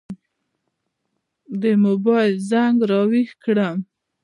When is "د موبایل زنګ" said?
1.61-2.77